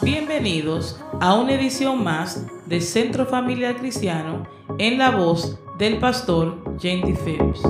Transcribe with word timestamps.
Bienvenidos 0.00 1.02
a 1.20 1.34
una 1.34 1.54
edición 1.54 2.04
más 2.04 2.46
de 2.66 2.80
Centro 2.80 3.26
Familiar 3.26 3.76
Cristiano 3.78 4.46
en 4.78 4.96
la 4.96 5.10
voz 5.10 5.58
del 5.76 5.98
pastor 5.98 6.78
Jendy 6.78 7.14
Phillips. 7.14 7.60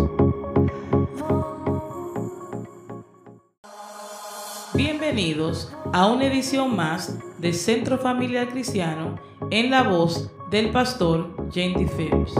Bienvenidos 4.74 5.74
a 5.94 6.06
una 6.08 6.26
edición 6.26 6.76
más 6.76 7.18
de 7.38 7.54
Centro 7.54 7.96
Familiar 7.96 8.48
Cristiano 8.48 9.18
en 9.50 9.70
la 9.70 9.84
voz 9.84 10.30
del 10.50 10.70
pastor 10.70 11.50
Jendy 11.50 11.86
Phillips. 11.86 12.34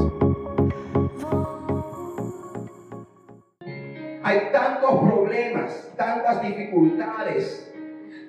Hay 4.22 4.52
tantos 4.52 5.00
problemas, 5.00 5.90
tantas 5.96 6.42
dificultades, 6.42 7.72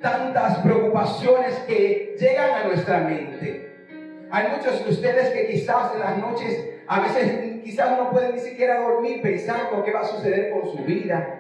tantas 0.01 0.59
preocupaciones 0.59 1.55
que 1.67 2.15
llegan 2.19 2.51
a 2.51 2.63
nuestra 2.67 2.99
mente. 2.99 3.69
Hay 4.31 4.47
muchos 4.55 4.83
de 4.83 4.91
ustedes 4.91 5.29
que 5.29 5.47
quizás 5.47 5.93
en 5.93 5.99
las 5.99 6.17
noches, 6.17 6.69
a 6.87 7.01
veces 7.01 7.61
quizás 7.63 7.97
no 7.97 8.11
pueden 8.11 8.35
ni 8.35 8.39
siquiera 8.39 8.79
dormir 8.79 9.21
pensando 9.21 9.83
qué 9.83 9.91
va 9.91 10.01
a 10.01 10.05
suceder 10.05 10.51
con 10.51 10.69
su 10.71 10.83
vida. 10.83 11.39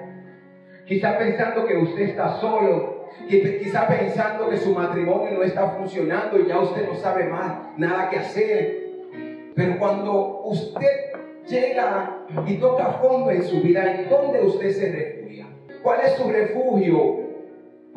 Quizás 0.85 1.17
pensando 1.17 1.65
que 1.65 1.77
usted 1.77 2.01
está 2.01 2.39
solo, 2.39 3.05
quizás 3.27 3.85
pensando 3.85 4.49
que 4.49 4.57
su 4.57 4.73
matrimonio 4.73 5.37
no 5.37 5.43
está 5.43 5.69
funcionando 5.69 6.39
y 6.39 6.47
ya 6.47 6.59
usted 6.59 6.87
no 6.87 6.95
sabe 6.95 7.25
más 7.25 7.77
nada 7.77 8.09
que 8.09 8.17
hacer. 8.17 8.89
Pero 9.55 9.77
cuando 9.77 10.41
usted 10.45 11.11
llega 11.47 12.25
y 12.47 12.55
toca 12.55 12.93
fondo 12.93 13.29
en 13.29 13.43
su 13.43 13.61
vida, 13.61 13.93
¿en 13.93 14.09
dónde 14.09 14.41
usted 14.41 14.71
se 14.71 14.91
refugia? 14.91 15.47
¿Cuál 15.83 16.01
es 16.01 16.13
su 16.13 16.29
refugio 16.29 17.28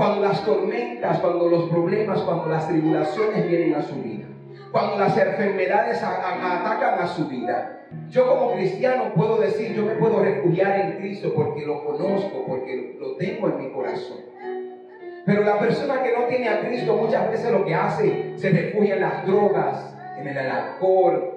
cuando 0.03 0.23
las 0.23 0.45
tormentas, 0.45 1.21
cuando 1.21 1.47
los 1.47 1.71
problemas, 1.71 2.21
cuando 2.23 2.47
las 2.47 2.67
tribulaciones 2.67 3.49
vienen 3.49 3.77
a 3.77 3.83
su 3.83 3.95
vida? 4.03 4.25
Cuando 4.73 4.99
las 4.99 5.17
enfermedades 5.17 6.03
atacan 6.03 6.99
a 6.99 7.07
su 7.07 7.29
vida. 7.29 7.87
Yo 8.11 8.27
como 8.27 8.55
cristiano 8.55 9.13
puedo 9.15 9.37
decir, 9.37 9.77
yo 9.77 9.85
me 9.85 9.95
puedo 9.95 10.21
refugiar 10.25 10.81
en 10.81 10.97
Cristo 10.97 11.33
porque 11.33 11.65
lo 11.65 11.85
conozco, 11.85 12.45
porque 12.49 12.97
lo 12.99 13.15
tengo 13.15 13.47
en 13.51 13.59
mi 13.59 13.71
corazón. 13.71 14.19
Pero 15.25 15.45
la 15.45 15.61
persona 15.61 16.03
que 16.03 16.19
no 16.19 16.25
tiene 16.25 16.49
a 16.49 16.67
Cristo 16.67 16.97
muchas 16.97 17.31
veces 17.31 17.53
lo 17.53 17.65
que 17.65 17.75
hace, 17.77 18.33
se 18.35 18.51
refugia 18.51 18.97
en 18.97 19.03
las 19.03 19.25
drogas, 19.25 19.95
en 20.19 20.27
el 20.27 20.37
alcohol, 20.37 21.33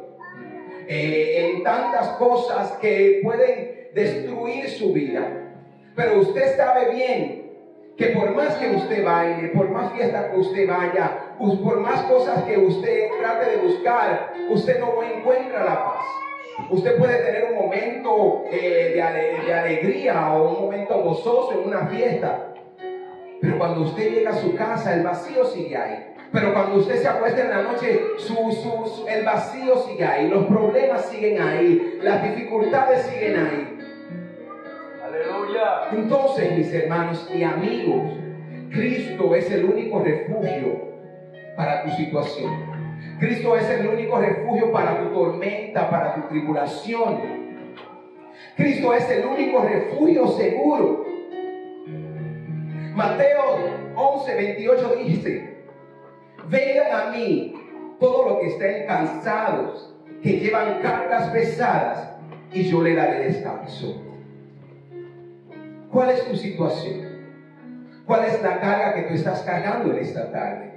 eh, 0.88 1.52
en 1.54 1.64
tantas 1.64 2.08
cosas 2.18 2.72
que 2.82 3.20
pueden 3.24 3.90
destruir 3.94 4.68
su 4.70 4.92
vida. 4.92 5.52
Pero 5.96 6.20
usted 6.20 6.58
sabe 6.58 6.96
bien 6.96 7.45
que 7.98 8.08
por 8.08 8.36
más 8.36 8.56
que 8.56 8.76
usted 8.76 9.06
baile, 9.06 9.50
por 9.50 9.70
más 9.70 9.94
fiesta 9.94 10.30
que 10.30 10.38
usted 10.38 10.68
vaya, 10.68 11.36
por 11.38 11.80
más 11.80 12.02
cosas 12.04 12.44
que 12.44 12.58
usted 12.58 13.10
trate 13.22 13.52
de 13.52 13.58
buscar, 13.58 14.34
usted 14.50 14.80
no 14.80 15.02
encuentra 15.02 15.64
la 15.64 15.84
paz. 15.84 16.06
Usted 16.70 16.98
puede 16.98 17.18
tener 17.18 17.52
un 17.52 17.58
momento 17.66 18.44
eh, 18.50 18.92
de, 18.94 19.54
alegría 19.54 20.34
o 20.34 20.58
un 20.58 20.66
momento 20.66 21.02
gozoso 21.02 21.54
en 21.54 21.68
una 21.68 21.88
fiesta, 21.88 22.54
pero 23.42 23.58
cuando 23.58 23.82
usted 23.82 24.12
llega 24.12 24.32
a 24.32 24.38
su 24.38 24.56
casa, 24.56 24.94
el 24.94 25.04
vacío 25.04 25.46
sigue 25.46 25.78
ahí. 25.78 26.12
Pero 26.32 26.54
cuando 26.54 26.78
usted 26.78 27.02
se 27.02 27.08
acuesta 27.08 27.42
en 27.42 27.50
la 27.50 27.62
noche, 27.62 28.02
el 29.08 29.26
vacío 29.26 29.78
sigue 29.88 30.04
ahí, 30.04 30.28
los 30.28 30.46
problemas 30.46 31.06
siguen 31.06 31.42
ahí, 31.42 32.00
las 32.02 32.24
dificultades 32.24 33.04
siguen 33.04 33.38
ahí. 33.38 33.75
Entonces, 35.92 36.58
mis 36.58 36.74
hermanos 36.74 37.30
y 37.34 37.44
amigos, 37.44 38.14
Cristo 38.70 39.36
es 39.36 39.50
el 39.52 39.66
único 39.66 40.04
refugio 40.04 40.96
para 41.56 41.84
tu 41.84 41.92
situación. 41.92 42.52
Cristo 43.20 43.56
es 43.56 43.70
el 43.70 43.88
único 43.88 44.20
refugio 44.20 44.72
para 44.72 45.00
tu 45.02 45.14
tormenta, 45.14 45.90
para 45.90 46.16
tu 46.16 46.22
tribulación. 46.28 47.46
Cristo 48.56 48.94
es 48.94 49.10
el 49.10 49.26
único 49.26 49.62
refugio 49.62 50.28
seguro. 50.28 51.06
Mateo 52.94 53.42
11, 53.96 54.36
28 54.36 54.96
dice, 55.04 55.56
Vengan 56.48 56.92
a 56.92 57.12
mí 57.12 57.54
todos 58.00 58.32
los 58.32 58.40
que 58.40 58.48
estén 58.48 58.86
cansados, 58.88 59.96
que 60.22 60.40
llevan 60.40 60.82
cargas 60.82 61.30
pesadas, 61.32 62.12
y 62.52 62.64
yo 62.64 62.82
le 62.82 62.96
daré 62.96 63.28
descanso. 63.28 64.05
¿Cuál 65.96 66.10
es 66.10 66.28
tu 66.28 66.36
situación? 66.36 67.06
¿Cuál 68.06 68.26
es 68.26 68.42
la 68.42 68.60
carga 68.60 68.96
que 68.96 69.04
tú 69.04 69.14
estás 69.14 69.44
cargando 69.44 69.94
en 69.94 70.00
esta 70.04 70.30
tarde? 70.30 70.74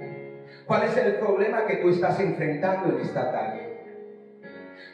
¿Cuál 0.65 0.83
es 0.83 0.95
el 0.95 1.15
problema 1.15 1.65
que 1.65 1.75
tú 1.75 1.89
estás 1.89 2.21
enfrentando 2.21 2.95
en 2.95 3.01
esta 3.01 3.29
tarde? 3.29 3.81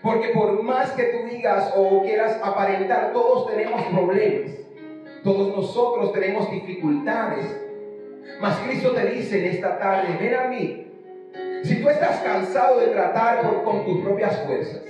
Porque 0.01 0.29
por 0.29 0.63
más 0.63 0.93
que 0.93 1.03
tú 1.03 1.29
digas 1.29 1.71
o 1.77 2.01
quieras 2.01 2.39
aparentar, 2.43 3.13
todos 3.13 3.51
tenemos 3.51 3.83
problemas. 3.83 4.49
Todos 5.23 5.55
nosotros 5.55 6.11
tenemos 6.11 6.49
dificultades. 6.49 7.45
Mas 8.41 8.57
Cristo 8.65 8.93
te 8.93 9.05
dice 9.05 9.45
en 9.45 9.53
esta 9.53 9.77
tarde, 9.77 10.17
ven 10.19 10.33
a 10.33 10.47
mí. 10.47 10.91
Si 11.61 11.83
tú 11.83 11.87
estás 11.87 12.21
cansado 12.21 12.79
de 12.79 12.87
tratar 12.87 13.61
con 13.63 13.85
tus 13.85 14.03
propias 14.03 14.39
fuerzas, 14.39 14.81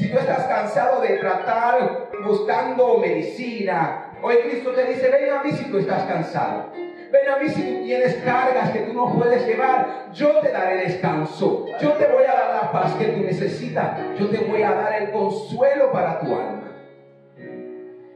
si 0.00 0.08
tú 0.08 0.16
estás 0.16 0.46
cansado 0.46 1.02
de 1.02 1.18
tratar 1.18 2.08
buscando 2.24 2.96
medicina, 2.96 4.14
hoy 4.22 4.36
Cristo 4.36 4.70
te 4.70 4.86
dice, 4.86 5.10
ven 5.10 5.30
a 5.30 5.42
mí 5.42 5.52
si 5.52 5.64
tú 5.64 5.76
estás 5.76 6.04
cansado. 6.04 6.72
Ven 6.74 7.28
a 7.30 7.36
mí 7.36 7.50
si 7.50 7.60
tú 7.60 7.84
tienes 7.84 8.14
cargas 8.24 8.70
que 8.70 8.78
tú 8.80 8.94
no 8.94 9.12
puedes 9.12 9.46
llevar. 9.46 10.10
Yo 10.14 10.40
te 10.40 10.52
daré 10.52 10.86
descanso. 10.86 11.66
Yo 11.82 11.92
te 11.92 12.06
voy 12.06 12.24
a 12.24 12.32
dar 12.32 12.62
la 12.62 12.72
paz 12.72 12.94
que 12.94 13.08
tú 13.08 13.20
necesitas. 13.20 13.98
Yo 14.18 14.30
te 14.30 14.38
voy 14.38 14.62
a 14.62 14.70
dar 14.70 15.02
el 15.02 15.10
consuelo 15.10 15.92
para 15.92 16.18
tu 16.20 16.26
alma. 16.34 16.72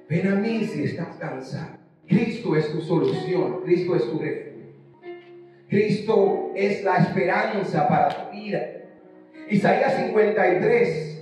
Ven 0.09 0.29
a 0.29 0.37
mí 0.37 0.65
si 0.65 0.85
estás 0.85 1.17
cansado. 1.19 1.77
Cristo 2.09 2.57
es 2.57 2.73
tu 2.73 2.81
solución. 2.81 3.61
Cristo 3.63 3.95
es 3.95 4.11
tu 4.11 4.19
refugio. 4.19 4.55
Cristo 5.69 6.53
es 6.55 6.83
la 6.83 6.97
esperanza 6.97 7.87
para 7.89 8.09
tu 8.09 8.31
vida. 8.31 8.61
Isaías 9.51 9.97
53 9.97 11.14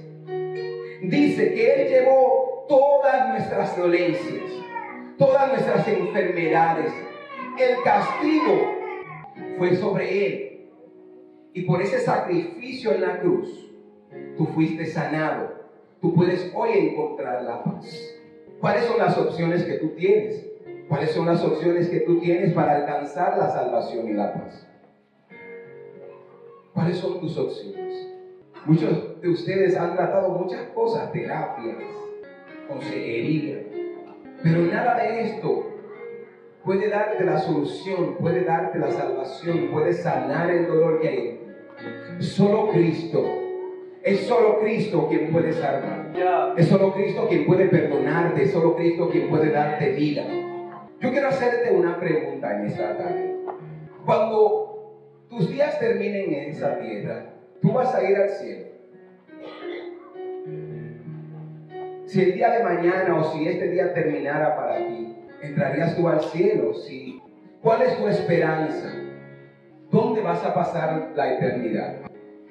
dice 1.02 1.54
que 1.54 1.74
Él 1.74 1.88
llevó 1.88 2.64
todas 2.68 3.28
nuestras 3.28 3.76
dolencias, 3.76 4.50
todas 5.18 5.48
nuestras 5.48 5.86
enfermedades. 5.88 6.92
El 7.58 7.82
castigo 7.82 8.76
fue 9.58 9.76
sobre 9.76 10.26
Él. 10.26 10.68
Y 11.54 11.62
por 11.62 11.82
ese 11.82 12.00
sacrificio 12.00 12.92
en 12.92 13.02
la 13.02 13.20
cruz, 13.20 13.70
tú 14.36 14.46
fuiste 14.46 14.86
sanado. 14.86 15.60
Tú 16.00 16.14
puedes 16.14 16.50
hoy 16.54 16.70
encontrar 16.72 17.42
la 17.42 17.62
paz. 17.62 18.16
¿Cuáles 18.60 18.84
son 18.84 18.98
las 18.98 19.16
opciones 19.18 19.64
que 19.64 19.74
tú 19.74 19.88
tienes? 19.90 20.46
¿Cuáles 20.88 21.12
son 21.12 21.26
las 21.26 21.42
opciones 21.44 21.88
que 21.88 22.00
tú 22.00 22.20
tienes 22.20 22.52
para 22.52 22.76
alcanzar 22.76 23.36
la 23.38 23.50
salvación 23.50 24.08
y 24.08 24.14
la 24.14 24.34
paz? 24.34 24.66
¿Cuáles 26.72 26.96
son 26.96 27.20
tus 27.20 27.36
opciones? 27.36 28.11
Muchos 28.64 29.20
de 29.20 29.28
ustedes 29.28 29.76
han 29.76 29.96
tratado 29.96 30.28
muchas 30.28 30.62
cosas, 30.74 31.10
terapias, 31.10 31.76
consejería, 32.68 33.62
pero 34.42 34.62
nada 34.62 34.96
de 35.02 35.22
esto 35.22 35.66
puede 36.64 36.88
darte 36.88 37.24
la 37.24 37.38
solución, 37.38 38.16
puede 38.20 38.44
darte 38.44 38.78
la 38.78 38.90
salvación, 38.90 39.68
puede 39.72 39.92
sanar 39.92 40.48
el 40.50 40.68
dolor 40.68 41.00
que 41.00 41.08
hay. 41.08 41.40
Solo 42.20 42.70
Cristo. 42.70 43.24
Es 44.02 44.20
solo 44.26 44.58
Cristo 44.60 45.08
quien 45.08 45.32
puede 45.32 45.52
salvar. 45.52 46.12
Es 46.56 46.68
solo 46.68 46.92
Cristo 46.92 47.26
quien 47.28 47.46
puede 47.46 47.66
perdonarte. 47.66 48.44
Es 48.44 48.52
solo 48.52 48.76
Cristo 48.76 49.08
quien 49.10 49.28
puede 49.28 49.50
darte 49.50 49.90
vida. 49.90 50.24
Yo 51.00 51.10
quiero 51.10 51.28
hacerte 51.28 51.72
una 51.72 51.98
pregunta 51.98 52.56
en 52.56 52.66
esta 52.66 52.96
tarde. 52.96 53.36
Cuando 54.04 55.26
tus 55.28 55.50
días 55.50 55.78
terminen 55.78 56.32
en 56.32 56.50
esa 56.50 56.78
tierra, 56.78 57.31
tú 57.62 57.72
vas 57.72 57.94
a 57.94 58.02
ir 58.02 58.16
al 58.16 58.28
cielo. 58.28 58.66
Si 62.04 62.20
el 62.20 62.34
día 62.34 62.50
de 62.50 62.64
mañana 62.64 63.16
o 63.18 63.24
si 63.32 63.48
este 63.48 63.68
día 63.68 63.94
terminara 63.94 64.54
para 64.54 64.76
ti, 64.76 65.16
entrarías 65.40 65.96
tú 65.96 66.08
al 66.08 66.20
cielo. 66.20 66.74
Si, 66.74 67.22
¿Cuál 67.62 67.82
es 67.82 67.96
tu 67.96 68.06
esperanza? 68.08 68.92
¿Dónde 69.90 70.20
vas 70.20 70.44
a 70.44 70.52
pasar 70.52 71.12
la 71.14 71.34
eternidad? 71.34 72.00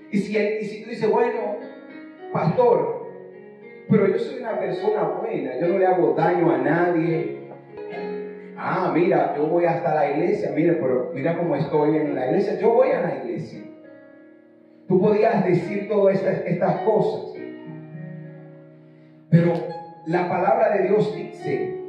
Y 0.10 0.18
si, 0.18 0.38
y 0.38 0.66
si 0.66 0.84
tú 0.84 0.90
dices, 0.90 1.10
bueno, 1.10 1.58
pastor, 2.34 3.08
pero 3.90 4.08
yo 4.08 4.18
soy 4.18 4.40
una 4.40 4.58
persona 4.58 5.04
buena, 5.04 5.60
yo 5.60 5.68
no 5.68 5.78
le 5.78 5.86
hago 5.86 6.14
daño 6.14 6.52
a 6.52 6.58
nadie, 6.58 7.42
Ah, 8.64 8.92
mira, 8.94 9.34
yo 9.36 9.48
voy 9.48 9.66
hasta 9.66 9.96
la 9.96 10.12
iglesia, 10.12 10.52
mira, 10.56 10.76
pero 10.80 11.12
mira 11.16 11.36
cómo 11.36 11.56
estoy 11.56 11.98
en 11.98 12.14
la 12.14 12.28
iglesia, 12.28 12.60
yo 12.60 12.70
voy 12.70 12.90
a 12.92 13.02
la 13.02 13.16
iglesia. 13.16 13.64
Tú 14.92 15.00
podías 15.00 15.46
decir 15.46 15.88
todas 15.88 16.16
estas, 16.16 16.46
estas 16.46 16.82
cosas, 16.82 17.34
pero 19.30 19.54
la 20.06 20.28
palabra 20.28 20.72
de 20.72 20.90
Dios 20.90 21.16
dice 21.16 21.80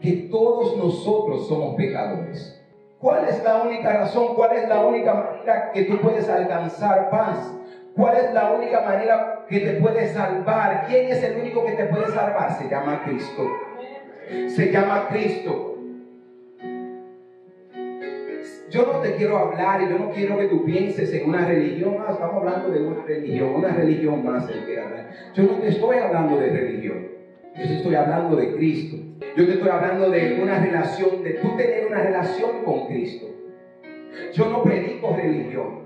que 0.00 0.28
todos 0.30 0.78
nosotros 0.78 1.46
somos 1.46 1.74
pecadores. 1.74 2.64
¿Cuál 2.98 3.28
es 3.28 3.44
la 3.44 3.60
única 3.60 3.92
razón? 3.92 4.34
¿Cuál 4.36 4.56
es 4.56 4.70
la 4.70 4.86
única 4.86 5.12
manera 5.12 5.70
que 5.70 5.82
tú 5.82 6.00
puedes 6.00 6.26
alcanzar 6.30 7.10
paz? 7.10 7.52
¿Cuál 7.94 8.16
es 8.16 8.32
la 8.32 8.54
única 8.54 8.80
manera 8.80 9.44
que 9.50 9.60
te 9.60 9.72
puede 9.74 10.08
salvar? 10.08 10.86
¿Quién 10.86 11.12
es 11.12 11.22
el 11.22 11.40
único 11.42 11.62
que 11.62 11.72
te 11.72 11.84
puede 11.84 12.06
salvar? 12.06 12.56
Se 12.56 12.70
llama 12.70 13.02
Cristo. 13.04 13.42
Se 14.48 14.72
llama 14.72 15.08
Cristo. 15.10 15.77
Yo 18.70 18.84
no 18.84 18.98
te 19.00 19.14
quiero 19.14 19.38
hablar 19.38 19.80
y 19.82 19.88
yo 19.88 19.98
no 19.98 20.10
quiero 20.10 20.36
que 20.36 20.46
tú 20.46 20.64
pienses 20.64 21.12
en 21.14 21.28
una 21.28 21.46
religión. 21.46 21.96
Ah, 22.00 22.12
estamos 22.12 22.36
hablando 22.36 22.70
de 22.70 22.80
una 22.82 23.02
religión, 23.02 23.54
una 23.54 23.72
religión 23.72 24.24
más. 24.24 24.46
Yo 25.34 25.42
no 25.44 25.52
te 25.54 25.68
estoy 25.68 25.96
hablando 25.96 26.38
de 26.38 26.50
religión. 26.50 27.06
Yo 27.56 27.62
te 27.62 27.76
estoy 27.76 27.94
hablando 27.94 28.36
de 28.36 28.52
Cristo. 28.52 28.96
Yo 29.36 29.46
te 29.46 29.52
estoy 29.52 29.68
hablando 29.68 30.10
de 30.10 30.40
una 30.42 30.58
relación, 30.58 31.22
de 31.22 31.30
tú 31.34 31.56
tener 31.56 31.86
una 31.86 32.02
relación 32.02 32.62
con 32.64 32.86
Cristo. 32.86 33.26
Yo 34.34 34.50
no 34.50 34.62
predico 34.62 35.16
religión. 35.16 35.78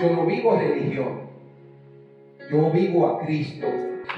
Yo 0.00 0.10
no 0.10 0.26
vivo 0.26 0.58
religión. 0.58 1.20
Yo 2.50 2.70
vivo 2.70 3.06
a 3.06 3.20
Cristo. 3.20 3.66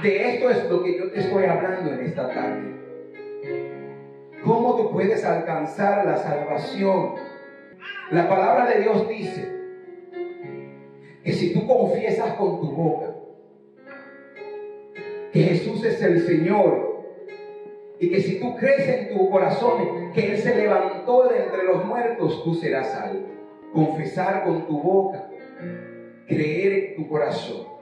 De 0.03 0.35
esto 0.35 0.51
es 0.51 0.71
lo 0.71 0.83
que 0.83 0.99
yo 0.99 1.11
te 1.11 1.21
estoy 1.21 1.45
hablando 1.45 1.93
en 1.93 2.01
esta 2.01 2.29
tarde. 2.29 2.75
¿Cómo 4.43 4.77
tú 4.77 4.91
puedes 4.93 5.25
alcanzar 5.25 6.07
la 6.07 6.17
salvación? 6.17 7.28
La 8.11 8.29
palabra 8.29 8.67
de 8.67 8.81
Dios 8.81 9.09
dice 9.09 9.53
que 11.25 11.33
si 11.33 11.53
tú 11.53 11.67
confiesas 11.67 12.35
con 12.35 12.61
tu 12.61 12.73
boca 12.73 13.15
que 15.33 15.41
Jesús 15.41 15.85
es 15.85 16.03
el 16.03 16.21
Señor 16.27 17.05
y 18.01 18.11
que 18.11 18.21
si 18.21 18.41
tú 18.41 18.57
crees 18.57 18.89
en 18.89 19.17
tu 19.17 19.29
corazón 19.31 20.13
que 20.15 20.33
Él 20.33 20.39
se 20.39 20.55
levantó 20.55 21.29
de 21.29 21.45
entre 21.45 21.65
los 21.65 21.85
muertos, 21.85 22.43
tú 22.45 22.55
serás 22.55 22.93
salvo. 22.93 23.27
Confesar 23.75 24.45
con 24.45 24.67
tu 24.67 24.81
boca, 24.81 25.29
creer 26.27 26.73
en 26.73 26.97
tu 26.97 27.09
corazón 27.09 27.79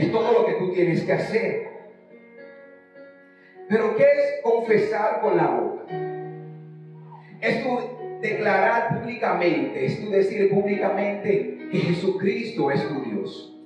es 0.00 0.10
todo 0.10 0.32
lo 0.32 0.46
que 0.46 0.54
tú 0.54 0.72
tienes 0.72 1.02
que 1.02 1.12
hacer. 1.12 1.68
Pero 3.68 3.94
¿qué 3.96 4.02
es 4.04 4.42
confesar 4.42 5.20
con 5.20 5.36
la 5.36 5.46
boca? 5.46 5.82
Es 7.40 7.62
tu 7.62 7.78
declarar 8.20 9.00
públicamente, 9.00 9.86
es 9.86 10.00
tu 10.00 10.10
decir 10.10 10.50
públicamente 10.50 11.68
que 11.70 11.78
Jesucristo 11.78 12.70
es 12.70 12.86
tu 12.88 13.02
Dios. 13.02 13.56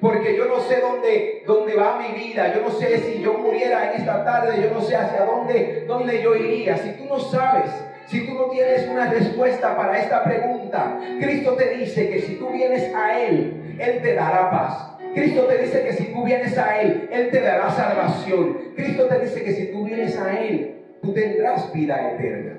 Porque 0.00 0.36
yo 0.36 0.46
no 0.46 0.60
sé 0.60 0.80
dónde, 0.80 1.42
dónde 1.46 1.74
va 1.74 1.98
mi 1.98 2.18
vida, 2.18 2.54
yo 2.54 2.62
no 2.62 2.70
sé 2.70 2.98
si 2.98 3.20
yo 3.22 3.34
muriera 3.34 3.92
en 3.92 4.00
esta 4.00 4.24
tarde, 4.24 4.62
yo 4.62 4.70
no 4.70 4.80
sé 4.80 4.94
hacia 4.94 5.24
dónde, 5.24 5.84
dónde 5.86 6.22
yo 6.22 6.36
iría. 6.36 6.76
Si 6.76 6.90
tú 6.92 7.06
no 7.06 7.18
sabes, 7.18 7.70
si 8.06 8.26
tú 8.26 8.34
no 8.34 8.44
tienes 8.50 8.86
una 8.88 9.10
respuesta 9.10 9.76
para 9.76 9.98
esta 9.98 10.22
pregunta, 10.22 10.98
Cristo 11.18 11.54
te 11.54 11.76
dice 11.76 12.10
que 12.10 12.20
si 12.20 12.34
tú 12.34 12.50
vienes 12.50 12.94
a 12.94 13.20
Él, 13.20 13.76
Él 13.78 14.02
te 14.02 14.14
dará 14.14 14.50
paz. 14.50 14.96
Cristo 15.14 15.44
te 15.44 15.58
dice 15.58 15.82
que 15.82 15.92
si 15.94 16.04
tú 16.12 16.24
vienes 16.24 16.58
a 16.58 16.80
Él, 16.82 17.08
Él 17.10 17.30
te 17.30 17.40
dará 17.40 17.70
salvación. 17.70 18.58
Cristo 18.76 19.06
te 19.06 19.18
dice 19.20 19.42
que 19.42 19.52
si 19.54 19.66
tú 19.72 19.84
vienes 19.84 20.18
a 20.18 20.38
Él, 20.38 20.76
tú 21.02 21.14
tendrás 21.14 21.72
vida 21.72 22.12
eterna. 22.12 22.55